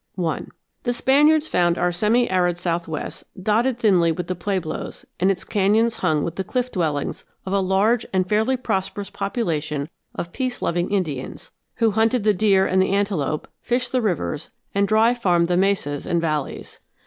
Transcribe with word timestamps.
I 0.17 0.41
The 0.81 0.93
Spaniards 0.93 1.47
found 1.47 1.77
our 1.77 1.91
semiarid 1.91 2.57
southwest 2.57 3.23
dotted 3.39 3.77
thinly 3.77 4.11
with 4.11 4.25
the 4.25 4.33
pueblos 4.35 5.05
and 5.19 5.29
its 5.29 5.43
canyons 5.43 5.97
hung 5.97 6.23
with 6.23 6.37
the 6.37 6.43
cliff 6.43 6.71
dwellings 6.71 7.23
of 7.45 7.53
a 7.53 7.59
large 7.59 8.03
and 8.11 8.27
fairly 8.27 8.57
prosperous 8.57 9.11
population 9.11 9.89
of 10.15 10.33
peace 10.33 10.59
loving 10.63 10.89
Indians, 10.89 11.51
who 11.75 11.91
hunted 11.91 12.23
the 12.23 12.33
deer 12.33 12.65
and 12.65 12.81
the 12.81 12.89
antelope, 12.89 13.47
fished 13.61 13.91
the 13.91 14.01
rivers, 14.01 14.49
and 14.73 14.87
dry 14.87 15.13
farmed 15.13 15.45
the 15.45 15.55
mesas 15.55 16.07
and 16.07 16.19
valleys. 16.19 16.79